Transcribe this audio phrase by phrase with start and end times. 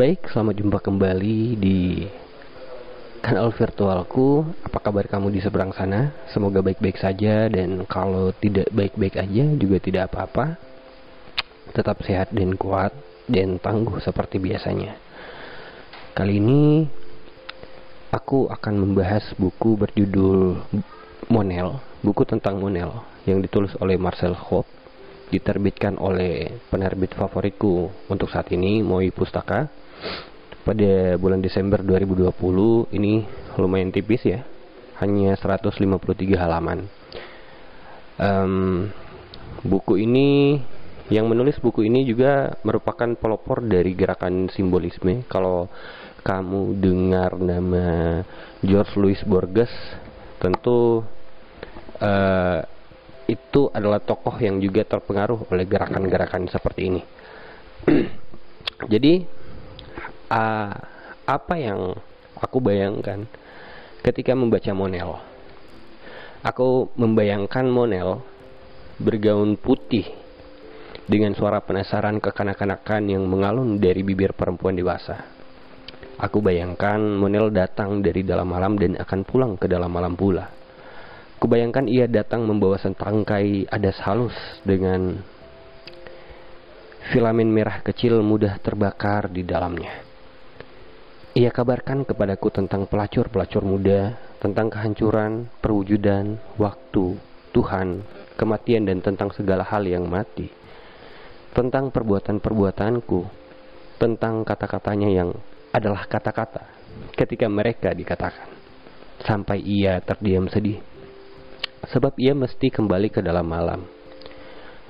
[0.00, 2.08] Baik, selamat jumpa kembali di
[3.20, 4.40] kanal virtualku.
[4.64, 6.16] Apa kabar kamu di seberang sana?
[6.32, 10.56] Semoga baik-baik saja dan kalau tidak baik-baik aja juga tidak apa-apa.
[11.76, 12.96] Tetap sehat dan kuat
[13.28, 14.96] dan tangguh seperti biasanya.
[16.16, 16.88] Kali ini
[18.16, 20.56] aku akan membahas buku berjudul
[21.28, 24.81] Monel, buku tentang Monel yang ditulis oleh Marcel Hope
[25.32, 29.72] diterbitkan oleh penerbit favoritku untuk saat ini Moi Pustaka.
[30.62, 33.26] Pada bulan Desember 2020 ini
[33.58, 34.44] lumayan tipis ya
[35.02, 35.82] hanya 153
[36.38, 36.86] halaman.
[38.20, 38.86] Um,
[39.66, 40.60] buku ini
[41.10, 45.26] yang menulis buku ini juga merupakan pelopor dari gerakan simbolisme.
[45.26, 45.66] Kalau
[46.22, 48.22] kamu dengar nama
[48.62, 49.72] George Louis Borges
[50.38, 51.02] tentu
[51.98, 52.58] uh,
[53.32, 57.02] itu adalah tokoh yang juga terpengaruh oleh gerakan-gerakan seperti ini.
[58.92, 59.24] Jadi
[60.28, 60.72] uh,
[61.24, 61.96] apa yang
[62.36, 63.24] aku bayangkan
[64.04, 65.16] ketika membaca Monel?
[66.42, 68.20] Aku membayangkan Monel
[68.98, 70.10] bergaun putih
[71.06, 75.22] dengan suara penasaran kekanak-kanakan yang mengalun dari bibir perempuan dewasa.
[76.18, 80.61] Aku bayangkan Monel datang dari dalam malam dan akan pulang ke dalam malam pula
[81.42, 85.18] Kubayangkan ia datang membawa setangkai adas halus dengan
[87.10, 89.90] filamen merah kecil mudah terbakar di dalamnya.
[91.34, 97.18] Ia kabarkan kepadaku tentang pelacur-pelacur muda, tentang kehancuran, perwujudan, waktu,
[97.50, 98.06] Tuhan,
[98.38, 100.46] kematian dan tentang segala hal yang mati.
[101.50, 103.20] Tentang perbuatan-perbuatanku,
[103.98, 105.34] tentang kata-katanya yang
[105.74, 106.70] adalah kata-kata
[107.18, 108.46] ketika mereka dikatakan.
[109.26, 110.91] Sampai ia terdiam sedih
[111.90, 113.82] sebab ia mesti kembali ke dalam malam.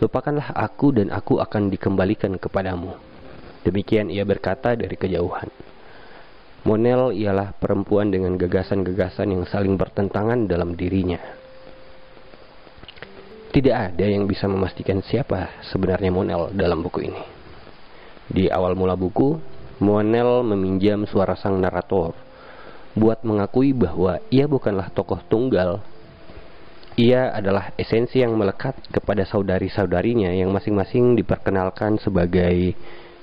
[0.02, 2.98] Lupakanlah aku dan aku akan dikembalikan kepadamu.
[3.62, 5.46] Demikian ia berkata dari kejauhan.
[6.62, 11.18] Monel ialah perempuan dengan gagasan-gagasan yang saling bertentangan dalam dirinya.
[13.52, 17.22] Tidak ada yang bisa memastikan siapa sebenarnya Monel dalam buku ini.
[18.30, 19.38] Di awal mula buku,
[19.82, 22.14] Monel meminjam suara sang narator
[22.94, 25.80] buat mengakui bahwa ia bukanlah tokoh tunggal
[26.96, 32.76] ia adalah esensi yang melekat kepada saudari-saudarinya yang masing-masing diperkenalkan sebagai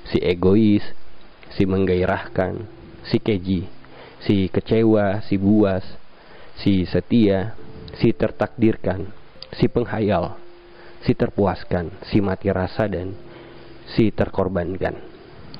[0.09, 0.81] si egois,
[1.53, 2.65] si menggairahkan,
[3.05, 3.69] si keji,
[4.25, 5.85] si kecewa, si buas,
[6.57, 7.53] si setia,
[8.01, 9.05] si tertakdirkan,
[9.53, 10.41] si penghayal,
[11.05, 13.13] si terpuaskan, si mati rasa dan
[13.93, 14.97] si terkorbankan.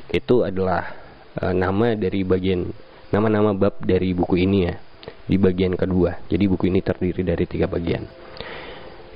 [0.09, 0.97] Itu adalah
[1.37, 2.73] uh, nama dari bagian
[3.13, 4.88] nama-nama bab dari buku ini ya
[5.29, 6.25] di bagian kedua.
[6.25, 8.09] Jadi buku ini terdiri dari tiga bagian.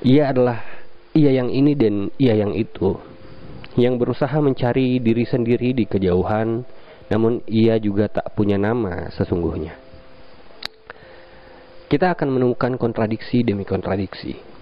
[0.06, 0.62] Ia adalah
[1.10, 2.94] ia yang ini dan ia yang itu,
[3.74, 6.62] yang berusaha mencari diri sendiri di kejauhan,
[7.10, 9.74] namun ia juga tak punya nama sesungguhnya.
[11.90, 14.54] Kita akan menemukan kontradiksi demi kontradiksi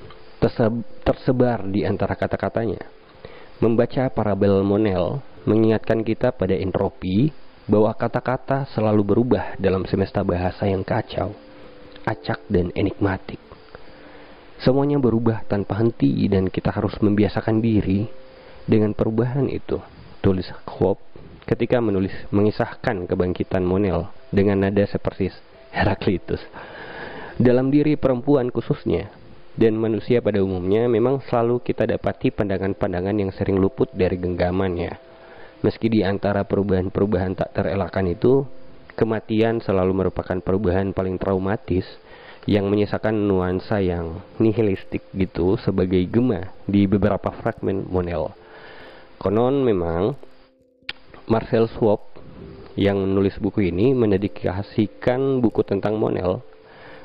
[1.06, 2.82] tersebar di antara kata-katanya.
[3.62, 7.30] Membaca parabel Monel mengingatkan kita pada entropi
[7.66, 11.30] bahwa kata-kata selalu berubah dalam semesta bahasa yang kacau,
[12.02, 13.38] acak dan enigmatik.
[14.62, 18.06] Semuanya berubah tanpa henti dan kita harus membiasakan diri
[18.66, 19.78] dengan perubahan itu.
[20.22, 20.46] Tulis
[20.78, 21.02] Hope
[21.50, 25.34] ketika menulis mengisahkan kebangkitan Monel dengan nada seperti
[25.74, 26.38] Heraklitus.
[27.42, 29.10] Dalam diri perempuan khususnya
[29.58, 35.11] dan manusia pada umumnya memang selalu kita dapati pandangan-pandangan yang sering luput dari genggamannya
[35.62, 38.42] Meski di antara perubahan-perubahan tak terelakkan itu,
[38.98, 41.86] kematian selalu merupakan perubahan paling traumatis
[42.50, 48.34] yang menyisakan nuansa yang nihilistik gitu sebagai gema di beberapa fragmen Monel.
[49.22, 50.18] Konon memang
[51.30, 52.10] Marcel Swab
[52.74, 56.42] yang menulis buku ini mendedikasikan buku tentang Monel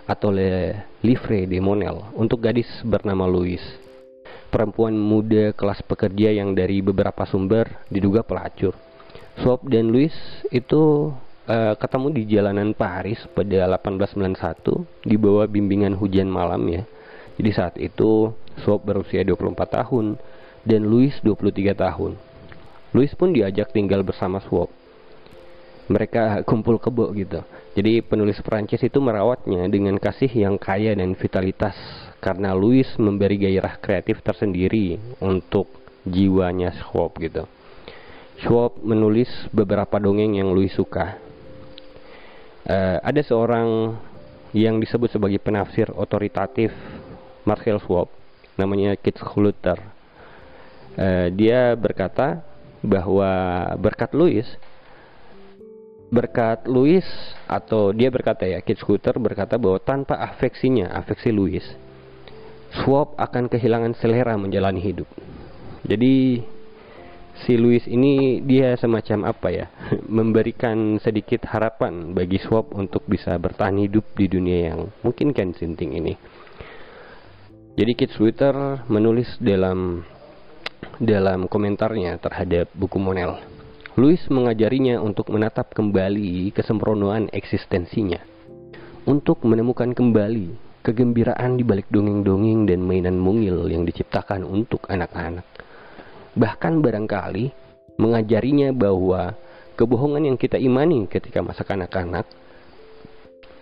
[0.09, 3.61] atau Le Livre de Monel untuk gadis bernama Louis
[4.47, 8.73] perempuan muda kelas pekerja yang dari beberapa sumber diduga pelacur.
[9.37, 10.13] Swap dan Louis
[10.49, 11.13] itu
[11.45, 16.83] uh, ketemu di jalanan Paris pada 1891 di bawah bimbingan hujan malam ya.
[17.37, 18.33] Jadi saat itu
[18.65, 20.17] Swap berusia 24 tahun
[20.65, 22.17] dan Louis 23 tahun.
[22.97, 24.73] Louis pun diajak tinggal bersama Swap.
[25.87, 27.45] Mereka kumpul kebo gitu.
[27.77, 31.77] Jadi penulis Prancis itu merawatnya dengan kasih yang kaya dan vitalitas
[32.17, 35.69] karena Louis memberi gairah kreatif tersendiri untuk
[36.07, 37.45] jiwanya Schwab gitu.
[38.41, 41.17] Schwab menulis beberapa dongeng yang Louis suka.
[42.67, 43.95] Uh, ada seorang
[44.51, 46.73] yang disebut sebagai penafsir otoritatif
[47.47, 48.11] Marcel Schwab,
[48.59, 49.79] namanya Kit Schluter.
[50.97, 52.43] uh, dia berkata
[52.83, 53.29] bahwa
[53.79, 54.45] berkat Louis
[56.07, 57.03] berkat Louis
[57.51, 61.63] atau dia berkata ya Kit Scooter berkata bahwa tanpa afeksinya afeksi Louis
[62.83, 65.09] Swap akan kehilangan selera menjalani hidup.
[65.87, 66.41] Jadi
[67.45, 69.65] si Louis ini dia semacam apa ya
[70.17, 75.97] memberikan sedikit harapan bagi Swap untuk bisa bertahan hidup di dunia yang mungkin kan sinting
[75.97, 76.13] ini.
[77.77, 78.53] Jadi Kit Twitter
[78.89, 80.01] menulis dalam
[80.97, 83.37] dalam komentarnya terhadap buku Monel
[83.97, 88.21] Louis mengajarinya untuk menatap kembali kesempurnaan eksistensinya.
[89.09, 90.53] Untuk menemukan kembali
[90.87, 95.43] kegembiraan di balik dongeng-dongeng dan mainan mungil yang diciptakan untuk anak-anak
[96.37, 97.49] bahkan barangkali
[97.97, 99.33] mengajarinya bahwa
[99.73, 102.29] kebohongan yang kita imani ketika masa kanak-kanak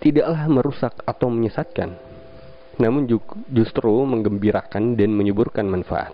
[0.04, 1.96] tidaklah merusak atau menyesatkan,
[2.78, 3.08] namun
[3.50, 6.14] justru menggembirakan dan menyuburkan manfaat.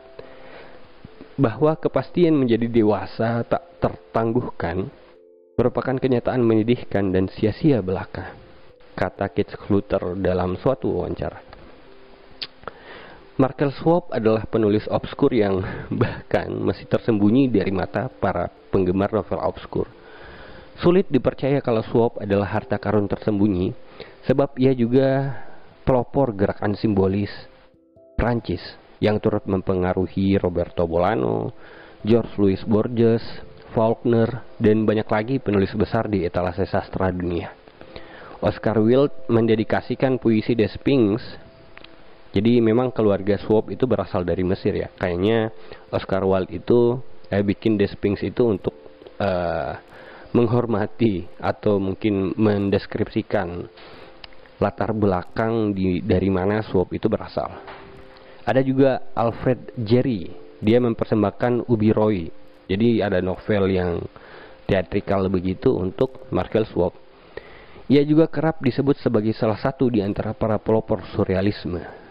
[1.35, 4.87] Bahwa kepastian menjadi dewasa tak tertangguhkan
[5.57, 8.37] merupakan kenyataan menyedihkan dan sia-sia belaka,
[8.93, 11.51] kata Kit Kluter dalam suatu wawancara.
[13.39, 19.89] Markel Swap adalah penulis obskur yang bahkan masih tersembunyi dari mata para penggemar novel obskur.
[20.77, 23.73] Sulit dipercaya kalau Swap adalah harta karun tersembunyi,
[24.29, 25.41] sebab ia juga
[25.87, 27.33] pelopor gerakan simbolis
[28.13, 28.61] Prancis
[29.01, 31.49] yang turut mempengaruhi Roberto Bolano,
[32.05, 33.25] George Louis Borges,
[33.73, 37.60] Faulkner, dan banyak lagi penulis besar di etalase sastra dunia.
[38.41, 41.21] Oscar Wilde mendedikasikan puisi The Sphinx
[42.31, 44.87] jadi memang keluarga Swap itu berasal dari Mesir ya.
[44.95, 45.51] Kayaknya
[45.91, 46.95] Oscar Wilde itu
[47.27, 48.71] eh, bikin The Sphinx itu untuk
[49.19, 49.75] uh,
[50.31, 53.67] menghormati atau mungkin mendeskripsikan
[54.63, 57.51] latar belakang di dari mana Swap itu berasal.
[58.47, 60.31] Ada juga Alfred Jerry,
[60.63, 62.31] dia mempersembahkan Ubi Roy.
[62.71, 63.99] Jadi ada novel yang
[64.71, 66.95] teatrikal begitu untuk Markel Swap.
[67.89, 72.01] Ia juga kerap disebut sebagai salah satu di antara para pelopor surrealisme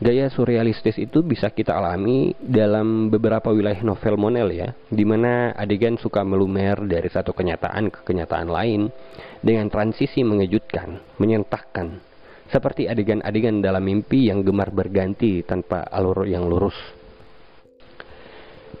[0.00, 6.00] Gaya surrealistis itu bisa kita alami dalam beberapa wilayah novel Monel ya, di mana adegan
[6.00, 8.88] suka melumer dari satu kenyataan ke kenyataan lain
[9.44, 12.00] dengan transisi mengejutkan, menyentakkan,
[12.48, 16.80] seperti adegan-adegan dalam mimpi yang gemar berganti tanpa alur yang lurus.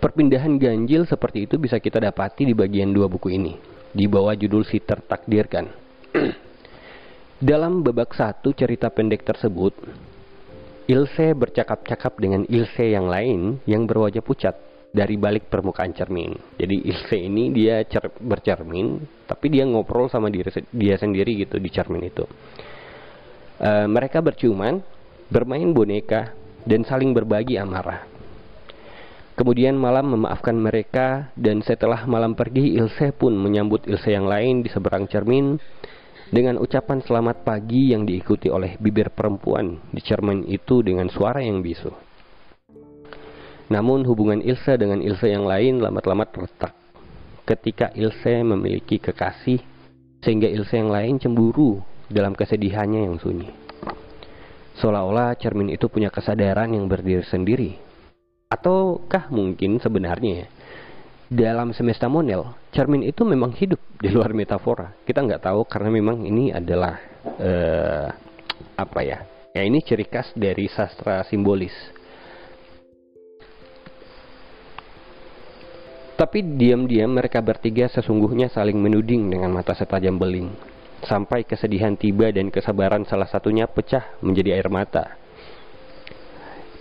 [0.00, 3.60] Perpindahan ganjil seperti itu bisa kita dapati di bagian dua buku ini,
[3.92, 5.89] di bawah judul si tertakdirkan.
[7.50, 9.74] dalam babak satu cerita pendek tersebut,
[10.90, 14.58] Ilse bercakap-cakap dengan Ilse yang lain yang berwajah pucat
[14.90, 16.34] dari balik permukaan cermin.
[16.58, 18.98] Jadi Ilse ini dia cer bercermin,
[19.30, 22.26] tapi dia ngobrol sama diri dia sendiri gitu di cermin itu.
[23.60, 24.82] Uh, mereka berciuman,
[25.30, 26.34] bermain boneka,
[26.66, 28.10] dan saling berbagi amarah.
[29.38, 34.68] Kemudian malam memaafkan mereka dan setelah malam pergi Ilse pun menyambut Ilse yang lain di
[34.68, 35.56] seberang cermin
[36.30, 41.58] dengan ucapan selamat pagi yang diikuti oleh bibir perempuan di cermin itu dengan suara yang
[41.58, 41.90] bisu.
[43.70, 46.74] Namun hubungan Ilse dengan Ilse yang lain lama-lama retak.
[47.42, 49.58] Ketika Ilse memiliki kekasih,
[50.22, 53.50] sehingga Ilse yang lain cemburu dalam kesedihannya yang sunyi.
[54.78, 57.74] Seolah-olah cermin itu punya kesadaran yang berdiri sendiri.
[58.50, 60.46] Ataukah mungkin sebenarnya
[61.30, 64.90] dalam semesta monel, cermin itu memang hidup di luar metafora.
[65.06, 66.98] Kita nggak tahu karena memang ini adalah
[67.38, 68.10] uh,
[68.74, 69.22] apa ya?
[69.54, 71.72] Ya ini ciri khas dari sastra simbolis.
[76.18, 80.50] Tapi diam-diam mereka bertiga sesungguhnya saling menuding dengan mata setajam beling.
[81.06, 85.16] Sampai kesedihan tiba dan kesabaran salah satunya pecah menjadi air mata.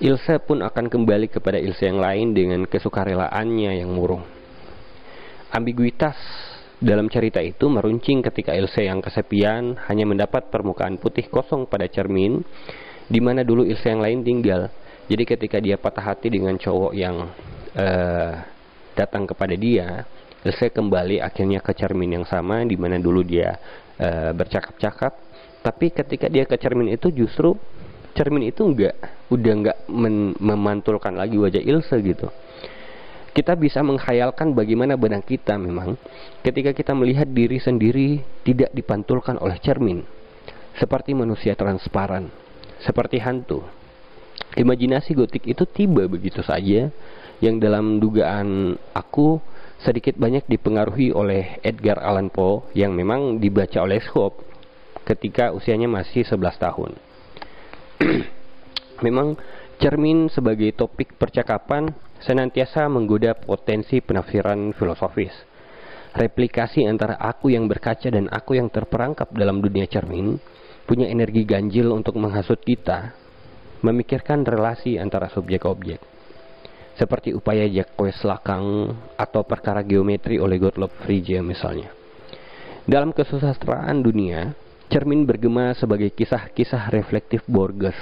[0.01, 4.38] Ilse pun akan kembali kepada Ilse yang lain dengan kesukarelaannya yang murung.
[5.49, 6.13] Ambiguitas
[6.77, 12.39] dalam cerita itu meruncing ketika Ilse yang kesepian hanya mendapat permukaan putih kosong pada cermin
[13.09, 14.69] di mana dulu Ilse yang lain tinggal.
[15.09, 17.33] Jadi ketika dia patah hati dengan cowok yang
[17.73, 18.31] uh,
[18.93, 20.05] datang kepada dia,
[20.45, 23.57] Ilse kembali akhirnya ke cermin yang sama di mana dulu dia
[23.97, 25.17] uh, bercakap-cakap.
[25.65, 27.57] Tapi ketika dia ke cermin itu justru
[28.13, 28.95] cermin itu enggak
[29.33, 29.77] udah enggak
[30.39, 32.29] memantulkan lagi wajah Ilse gitu
[33.31, 35.95] kita bisa menghayalkan bagaimana benang kita memang
[36.41, 40.05] ketika kita melihat diri sendiri tidak dipantulkan oleh cermin.
[40.79, 42.31] Seperti manusia transparan
[42.83, 43.63] seperti hantu.
[44.55, 46.89] Imajinasi gotik itu tiba begitu saja.
[47.39, 49.39] Yang dalam dugaan aku
[49.79, 54.43] sedikit banyak dipengaruhi oleh Edgar Allan Poe yang memang dibaca oleh Scope
[55.07, 56.91] ketika usianya masih 11 tahun.
[59.05, 59.39] Memang
[59.79, 61.87] Cermin sebagai topik percakapan
[62.19, 65.31] senantiasa menggoda potensi penafsiran filosofis.
[66.19, 70.35] Replikasi antara aku yang berkaca dan aku yang terperangkap dalam dunia cermin
[70.83, 73.15] punya energi ganjil untuk menghasut kita
[73.79, 76.03] memikirkan relasi antara subjek objek.
[76.99, 81.87] Seperti upaya Jacques Lacan atau perkara geometri oleh Gottlob Frege misalnya.
[82.83, 84.51] Dalam kesusastraan dunia,
[84.91, 87.95] cermin bergema sebagai kisah-kisah reflektif Borges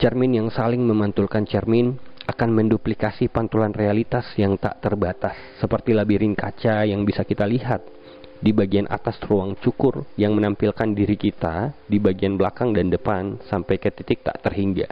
[0.00, 1.92] Cermin yang saling memantulkan cermin
[2.24, 7.84] akan menduplikasi pantulan realitas yang tak terbatas, seperti labirin kaca yang bisa kita lihat
[8.40, 13.76] di bagian atas ruang cukur yang menampilkan diri kita di bagian belakang dan depan sampai
[13.76, 14.88] ke titik tak terhingga.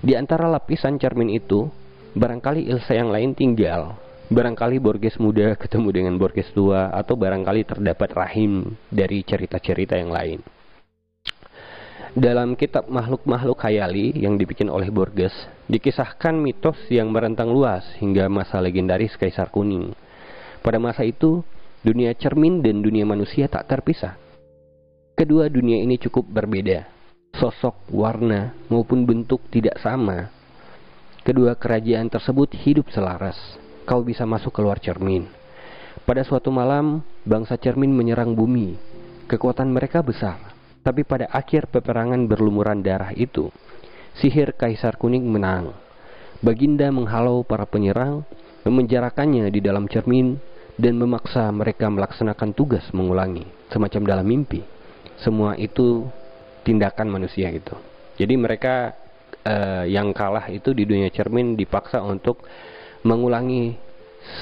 [0.00, 1.68] Di antara lapisan cermin itu,
[2.16, 4.00] barangkali Ilsa yang lain tinggal,
[4.32, 10.53] barangkali Borges muda ketemu dengan Borges tua, atau barangkali terdapat rahim dari cerita-cerita yang lain.
[12.14, 15.34] Dalam kitab Makhluk-Makhluk Khayali yang dibikin oleh Borges,
[15.66, 19.90] dikisahkan mitos yang merentang luas hingga masa legendaris Kaisar Kuning.
[20.62, 21.42] Pada masa itu,
[21.82, 24.14] dunia cermin dan dunia manusia tak terpisah.
[25.18, 26.86] Kedua dunia ini cukup berbeda.
[27.34, 30.30] Sosok, warna, maupun bentuk tidak sama.
[31.26, 33.58] Kedua kerajaan tersebut hidup selaras.
[33.90, 35.26] Kau bisa masuk keluar cermin.
[36.06, 38.78] Pada suatu malam, bangsa cermin menyerang bumi.
[39.26, 40.53] Kekuatan mereka besar
[40.84, 43.48] tapi pada akhir peperangan berlumuran darah itu,
[44.20, 45.72] sihir Kaisar Kuning menang.
[46.44, 48.20] Baginda menghalau para penyerang,
[48.68, 50.36] memenjarakannya di dalam cermin,
[50.76, 54.60] dan memaksa mereka melaksanakan tugas mengulangi, semacam dalam mimpi.
[55.16, 56.04] Semua itu
[56.68, 57.72] tindakan manusia itu.
[58.20, 58.92] Jadi mereka
[59.46, 62.44] uh, yang kalah itu di dunia cermin dipaksa untuk
[63.06, 63.72] mengulangi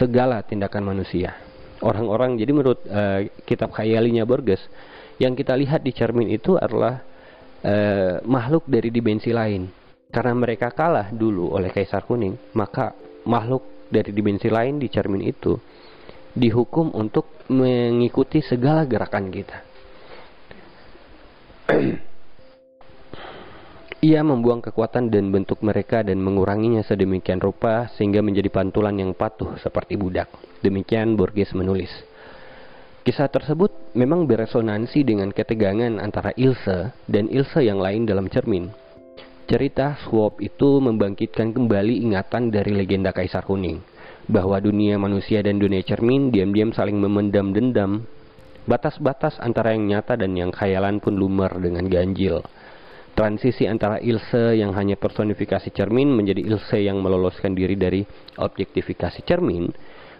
[0.01, 1.39] segala tindakan manusia.
[1.83, 4.63] Orang-orang jadi menurut uh, kitab khayalinya Borges,
[5.23, 6.99] yang kita lihat di cermin itu adalah
[7.63, 9.71] uh, makhluk dari dimensi lain.
[10.11, 12.93] Karena mereka kalah dulu oleh Kaisar Kuning, maka
[13.25, 15.57] makhluk dari dimensi lain di cermin itu
[16.35, 19.59] dihukum untuk mengikuti segala gerakan kita.
[24.03, 29.55] Ia membuang kekuatan dan bentuk mereka dan menguranginya sedemikian rupa sehingga menjadi pantulan yang patuh
[29.63, 30.27] seperti budak.
[30.59, 32.12] Demikian Borges menulis.
[33.03, 38.71] Kisah tersebut memang beresonansi dengan ketegangan antara Ilse dan Ilse yang lain dalam cermin.
[39.51, 43.83] Cerita Swap itu membangkitkan kembali ingatan dari legenda Kaisar Kuning,
[44.31, 48.07] bahwa dunia manusia dan dunia cermin diam-diam saling memendam dendam.
[48.71, 52.39] Batas-batas antara yang nyata dan yang khayalan pun lumer dengan ganjil.
[53.19, 58.07] Transisi antara Ilse yang hanya personifikasi cermin menjadi Ilse yang meloloskan diri dari
[58.39, 59.75] objektifikasi cermin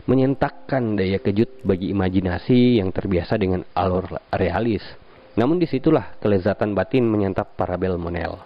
[0.07, 4.83] menyentakkan daya kejut bagi imajinasi yang terbiasa dengan alur realis.
[5.39, 8.37] Namun di situlah kelezatan batin menyantap parabel Monel.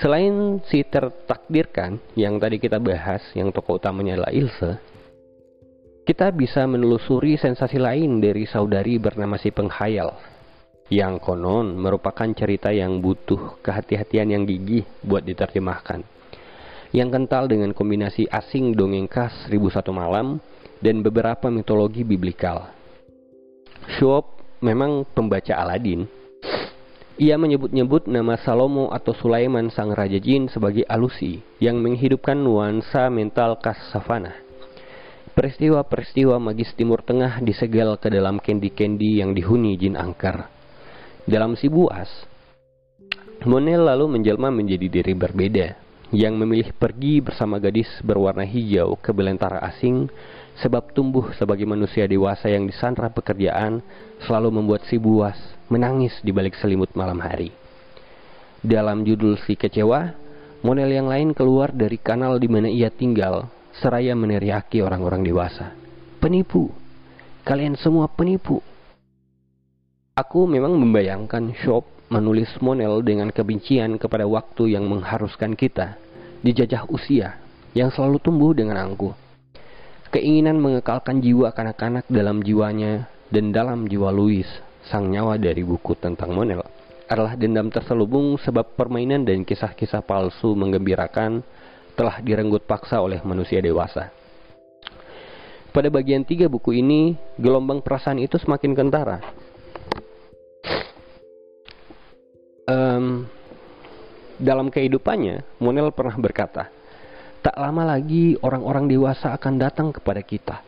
[0.00, 4.72] Selain si tertakdirkan yang tadi kita bahas, yang tokoh utamanya adalah Ilse,
[6.02, 10.18] kita bisa menelusuri sensasi lain dari saudari bernama si penghayal,
[10.90, 16.11] yang konon merupakan cerita yang butuh kehati-hatian yang gigih buat diterjemahkan
[16.92, 20.38] yang kental dengan kombinasi asing dongeng khas Seribu Satu Malam
[20.84, 22.68] dan beberapa mitologi biblikal.
[23.96, 26.04] Shuop memang pembaca Aladin.
[27.16, 33.60] Ia menyebut-nyebut nama Salomo atau Sulaiman sang Raja Jin sebagai alusi yang menghidupkan nuansa mental
[33.60, 34.32] khas savana.
[35.32, 40.44] Peristiwa-peristiwa magis Timur Tengah disegel ke dalam kendi-kendi yang dihuni jin angker.
[41.24, 42.10] Dalam si buas,
[43.48, 45.81] Monel lalu menjelma menjadi diri berbeda,
[46.12, 50.12] yang memilih pergi bersama gadis berwarna hijau ke belantara asing
[50.60, 53.80] sebab tumbuh sebagai manusia dewasa yang disandra pekerjaan
[54.28, 55.34] selalu membuat si buas
[55.72, 57.48] menangis di balik selimut malam hari.
[58.60, 60.12] Dalam judul si kecewa,
[60.60, 63.48] model yang lain keluar dari kanal di mana ia tinggal
[63.80, 65.72] seraya meneriaki orang-orang dewasa.
[66.20, 66.68] Penipu,
[67.42, 68.60] kalian semua penipu.
[70.12, 75.96] Aku memang membayangkan Shop menulis Monel dengan kebencian kepada waktu yang mengharuskan kita
[76.44, 77.40] dijajah usia
[77.72, 79.16] yang selalu tumbuh dengan angkuh.
[80.12, 84.44] Keinginan mengekalkan jiwa kanak-kanak dalam jiwanya dan dalam jiwa Louis,
[84.84, 86.60] sang nyawa dari buku tentang Monel,
[87.08, 91.40] adalah dendam terselubung sebab permainan dan kisah-kisah palsu menggembirakan
[91.96, 94.12] telah direnggut paksa oleh manusia dewasa.
[95.72, 99.24] Pada bagian tiga buku ini, gelombang perasaan itu semakin kentara.
[102.62, 103.26] Um,
[104.38, 106.70] dalam kehidupannya, Monel pernah berkata,
[107.42, 110.62] "Tak lama lagi orang-orang dewasa akan datang kepada kita.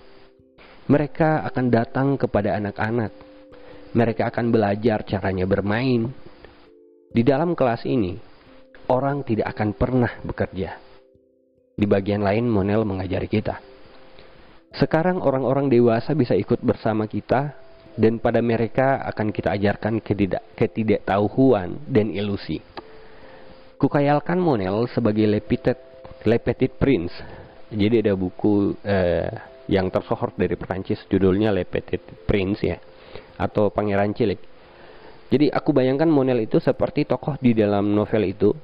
[0.91, 3.13] Mereka akan datang kepada anak-anak.
[3.95, 6.11] Mereka akan belajar caranya bermain.
[7.15, 8.19] Di dalam kelas ini,
[8.91, 10.77] orang tidak akan pernah bekerja.
[11.75, 13.63] Di bagian lain, Monel mengajari kita.
[14.75, 17.55] Sekarang orang-orang dewasa bisa ikut bersama kita
[17.95, 22.59] dan pada mereka akan kita ajarkan ketidak ketidaktahuan dan ilusi.
[23.79, 25.79] Kukayalkan Monel sebagai Lepitet,
[26.27, 27.15] Lepetit Prince.
[27.75, 29.31] Jadi ada buku eh,
[29.67, 32.79] yang tersohor dari Perancis judulnya Lepetit Prince ya
[33.39, 34.41] atau Pangeran Cilik.
[35.31, 38.55] Jadi aku bayangkan Monel itu seperti tokoh di dalam novel itu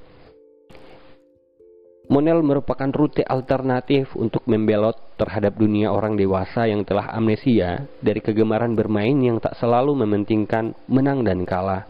[2.11, 8.75] Monel merupakan rute alternatif untuk membelot terhadap dunia orang dewasa yang telah amnesia dari kegemaran
[8.75, 11.87] bermain yang tak selalu mementingkan menang dan kalah,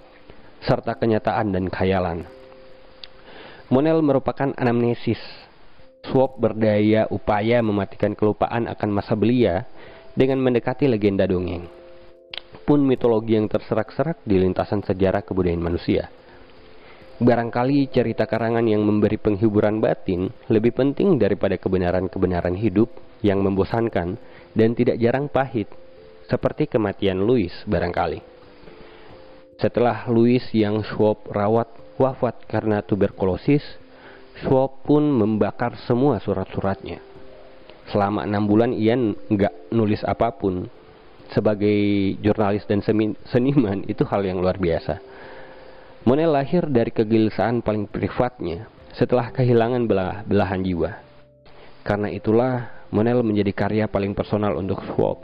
[0.60, 2.28] serta kenyataan dan khayalan.
[3.72, 5.16] Monel merupakan anamnesis,
[6.04, 9.64] swap berdaya upaya mematikan kelupaan akan masa belia
[10.12, 11.64] dengan mendekati legenda dongeng,
[12.68, 16.12] pun mitologi yang terserak-serak di lintasan sejarah kebudayaan manusia.
[17.20, 22.88] Barangkali cerita karangan yang memberi penghiburan batin lebih penting daripada kebenaran-kebenaran hidup
[23.20, 24.16] yang membosankan
[24.56, 25.68] dan tidak jarang pahit,
[26.32, 28.24] seperti kematian Louis barangkali.
[29.60, 31.68] Setelah Louis yang Schwab rawat
[32.00, 33.60] wafat karena tuberkulosis,
[34.40, 37.04] Schwab pun membakar semua surat-suratnya.
[37.92, 40.72] Selama enam bulan ia nggak nulis apa pun.
[41.36, 41.76] Sebagai
[42.24, 42.80] jurnalis dan
[43.28, 45.09] seniman itu hal yang luar biasa.
[46.00, 48.64] Monel lahir dari kegelisahan paling privatnya
[48.96, 50.96] setelah kehilangan belah belahan jiwa.
[51.84, 55.20] Karena itulah Monel menjadi karya paling personal untuk Schwab.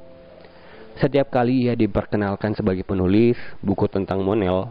[1.00, 4.68] Setiap kali ia diperkenalkan sebagai penulis buku tentang Monel,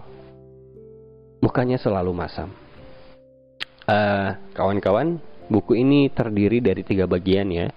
[1.42, 2.54] mukanya selalu masam.
[3.86, 7.70] eh, kawan-kawan, buku ini terdiri dari tiga bagian ya.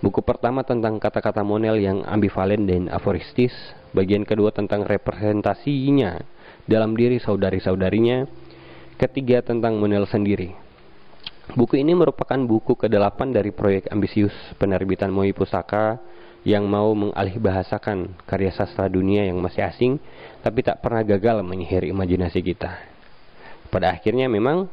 [0.00, 3.52] Buku pertama tentang kata-kata Monel yang ambivalen dan aforistis.
[3.92, 6.20] Bagian kedua tentang representasinya
[6.68, 8.28] dalam diri saudari-saudarinya.
[9.00, 10.52] Ketiga tentang Monel sendiri.
[11.56, 15.96] Buku ini merupakan buku ke-8 dari proyek ambisius penerbitan Moi Pusaka
[16.44, 19.92] yang mau mengalih bahasakan karya sastra dunia yang masih asing
[20.44, 22.76] tapi tak pernah gagal menyihir imajinasi kita.
[23.72, 24.68] Pada akhirnya memang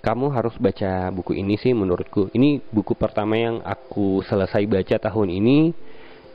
[0.00, 2.32] kamu harus baca buku ini sih menurutku.
[2.32, 5.58] Ini buku pertama yang aku selesai baca tahun ini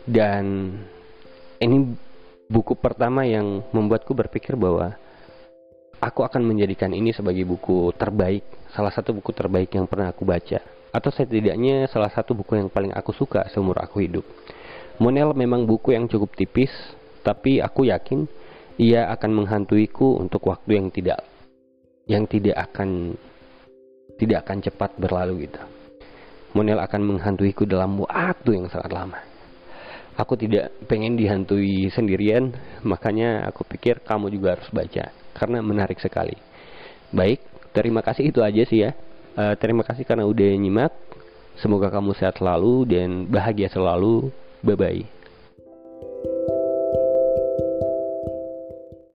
[0.06, 0.76] dan
[1.62, 1.98] ini
[2.52, 5.00] buku pertama yang membuatku berpikir bahwa
[6.04, 8.44] aku akan menjadikan ini sebagai buku terbaik,
[8.76, 10.60] salah satu buku terbaik yang pernah aku baca,
[10.92, 14.28] atau setidaknya salah satu buku yang paling aku suka seumur aku hidup.
[15.00, 16.70] Monel memang buku yang cukup tipis,
[17.24, 18.28] tapi aku yakin
[18.76, 21.24] ia akan menghantuiku untuk waktu yang tidak
[22.10, 23.16] yang tidak akan
[24.20, 25.62] tidak akan cepat berlalu gitu.
[26.52, 29.31] Monel akan menghantuiku dalam waktu yang sangat lama
[30.22, 32.54] aku tidak pengen dihantui sendirian,
[32.86, 36.38] makanya aku pikir kamu juga harus baca karena menarik sekali.
[37.10, 37.42] Baik,
[37.74, 38.94] terima kasih itu aja sih ya.
[39.34, 40.94] Uh, terima kasih karena udah nyimak.
[41.58, 44.30] Semoga kamu sehat selalu dan bahagia selalu.
[44.62, 45.21] Bye bye.